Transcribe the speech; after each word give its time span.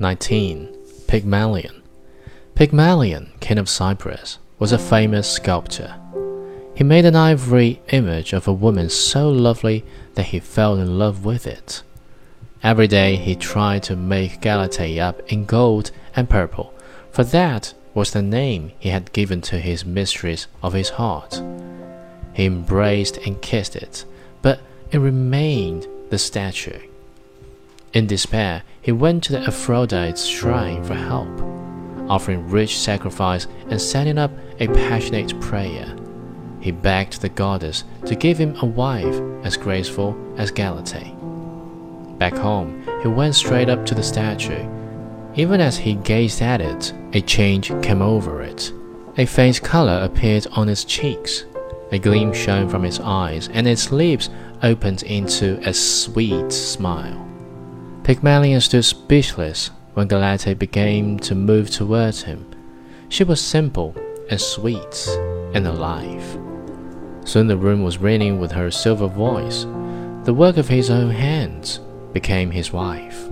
19. 0.00 0.68
Pygmalion. 1.08 1.82
Pygmalion, 2.54 3.32
king 3.40 3.58
of 3.58 3.68
Cyprus, 3.68 4.38
was 4.60 4.70
a 4.70 4.78
famous 4.78 5.28
sculptor. 5.28 5.96
He 6.72 6.84
made 6.84 7.04
an 7.04 7.16
ivory 7.16 7.82
image 7.88 8.32
of 8.32 8.46
a 8.46 8.52
woman 8.52 8.90
so 8.90 9.28
lovely 9.28 9.84
that 10.14 10.26
he 10.26 10.38
fell 10.38 10.76
in 10.76 11.00
love 11.00 11.24
with 11.24 11.48
it. 11.48 11.82
Every 12.62 12.86
day 12.86 13.16
he 13.16 13.34
tried 13.34 13.82
to 13.84 13.96
make 13.96 14.40
Galatea 14.40 15.02
up 15.02 15.20
in 15.32 15.44
gold 15.44 15.90
and 16.14 16.30
purple, 16.30 16.72
for 17.10 17.24
that 17.24 17.74
was 17.92 18.12
the 18.12 18.22
name 18.22 18.70
he 18.78 18.90
had 18.90 19.12
given 19.12 19.40
to 19.40 19.58
his 19.58 19.84
mistress 19.84 20.46
of 20.62 20.74
his 20.74 20.90
heart. 20.90 21.42
He 22.34 22.44
embraced 22.44 23.16
and 23.16 23.42
kissed 23.42 23.74
it, 23.74 24.04
but 24.42 24.60
it 24.92 24.98
remained 24.98 25.88
the 26.10 26.18
statue. 26.18 26.87
In 27.94 28.06
despair, 28.06 28.62
he 28.82 28.92
went 28.92 29.24
to 29.24 29.32
the 29.32 29.40
Aphrodite's 29.40 30.26
shrine 30.26 30.84
for 30.84 30.94
help, 30.94 31.28
offering 32.10 32.48
rich 32.48 32.78
sacrifice 32.78 33.46
and 33.70 33.80
setting 33.80 34.18
up 34.18 34.30
a 34.60 34.68
passionate 34.68 35.38
prayer. 35.40 35.96
He 36.60 36.70
begged 36.70 37.20
the 37.20 37.30
goddess 37.30 37.84
to 38.04 38.14
give 38.14 38.36
him 38.36 38.56
a 38.60 38.66
wife 38.66 39.20
as 39.42 39.56
graceful 39.56 40.16
as 40.36 40.50
Galatea. 40.50 41.14
Back 42.18 42.34
home, 42.34 42.84
he 43.02 43.08
went 43.08 43.34
straight 43.34 43.70
up 43.70 43.86
to 43.86 43.94
the 43.94 44.02
statue. 44.02 44.68
Even 45.34 45.60
as 45.60 45.78
he 45.78 45.94
gazed 45.94 46.42
at 46.42 46.60
it, 46.60 46.92
a 47.12 47.20
change 47.20 47.68
came 47.80 48.02
over 48.02 48.42
it. 48.42 48.72
A 49.16 49.24
faint 49.24 49.62
color 49.62 50.00
appeared 50.02 50.46
on 50.52 50.68
its 50.68 50.84
cheeks. 50.84 51.44
A 51.90 51.98
gleam 51.98 52.34
shone 52.34 52.68
from 52.68 52.84
its 52.84 53.00
eyes, 53.00 53.48
and 53.48 53.66
its 53.66 53.90
lips 53.90 54.28
opened 54.62 55.04
into 55.04 55.58
a 55.66 55.72
sweet 55.72 56.52
smile. 56.52 57.27
Pygmalion 58.08 58.62
stood 58.62 58.86
speechless 58.86 59.70
when 59.92 60.08
Galatea 60.08 60.56
began 60.56 61.18
to 61.18 61.34
move 61.34 61.68
towards 61.68 62.22
him. 62.22 62.50
She 63.10 63.22
was 63.22 63.38
simple 63.38 63.94
and 64.30 64.40
sweet 64.40 65.06
and 65.52 65.66
alive. 65.66 66.22
Soon 67.26 67.48
the 67.48 67.58
room 67.58 67.82
was 67.82 67.98
ringing 67.98 68.40
with 68.40 68.52
her 68.52 68.70
silver 68.70 69.08
voice. 69.08 69.64
The 70.24 70.32
work 70.32 70.56
of 70.56 70.68
his 70.68 70.88
own 70.88 71.10
hands 71.10 71.80
became 72.14 72.50
his 72.50 72.72
wife. 72.72 73.28